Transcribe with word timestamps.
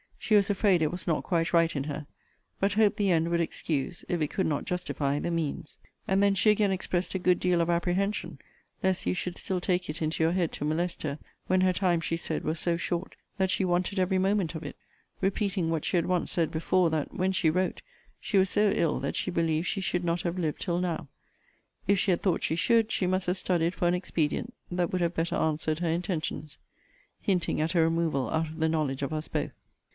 She 0.17 0.33
was 0.35 0.49
afraid 0.49 0.81
it 0.81 0.91
was 0.91 1.05
not 1.05 1.23
quite 1.23 1.53
right 1.53 1.75
in 1.75 1.83
her. 1.83 2.07
But 2.59 2.73
hoped 2.73 2.97
the 2.97 3.11
end 3.11 3.29
would 3.29 3.41
excuse 3.41 4.03
(if 4.07 4.19
it 4.21 4.29
could 4.29 4.45
not 4.47 4.65
justify) 4.65 5.19
the 5.19 5.29
means. 5.29 5.77
And 6.07 6.23
then 6.23 6.33
she 6.35 6.49
again 6.49 6.71
expressed 6.71 7.13
a 7.13 7.19
good 7.19 7.39
deal 7.39 7.59
of 7.59 7.69
apprehension 7.69 8.39
lest 8.81 9.05
you 9.05 9.13
should 9.13 9.37
still 9.37 9.59
take 9.59 9.89
it 9.89 10.01
into 10.01 10.23
your 10.23 10.31
head 10.31 10.51
to 10.53 10.65
molest 10.65 11.03
her, 11.03 11.19
when 11.47 11.61
her 11.61 11.73
time, 11.73 11.99
she 12.01 12.17
said, 12.17 12.43
was 12.43 12.59
so 12.59 12.77
short, 12.77 13.15
that 13.37 13.51
she 13.51 13.65
wanted 13.65 13.99
every 13.99 14.17
moment 14.17 14.55
of 14.55 14.63
it; 14.63 14.75
repeating 15.19 15.69
what 15.69 15.85
she 15.85 15.97
had 15.97 16.05
once 16.07 16.31
said 16.31 16.49
before, 16.49 16.89
that, 16.89 17.13
when 17.13 17.31
she 17.31 17.49
wrote, 17.49 17.81
she 18.19 18.37
was 18.37 18.49
so 18.49 18.71
ill 18.71 18.99
that 18.99 19.15
she 19.15 19.29
believed 19.29 19.67
she 19.67 19.81
should 19.81 20.03
not 20.05 20.21
have 20.21 20.39
lived 20.39 20.61
till 20.61 20.79
now: 20.79 21.09
if 21.87 21.99
she 21.99 22.09
had 22.09 22.21
thought 22.21 22.41
she 22.41 22.55
should, 22.55 22.91
she 22.91 23.05
must 23.05 23.27
have 23.27 23.37
studied 23.37 23.75
for 23.75 23.87
an 23.87 23.93
expedient 23.93 24.53
that 24.71 24.91
would 24.91 25.01
have 25.01 25.13
better 25.13 25.35
answered 25.35 25.79
her 25.79 25.89
intentions. 25.89 26.57
Hinting 27.21 27.59
at 27.61 27.75
a 27.75 27.81
removal 27.81 28.29
out 28.31 28.47
of 28.47 28.59
the 28.59 28.69
knowledge 28.69 29.03
of 29.03 29.11
us 29.13 29.27
both. 29.27 29.51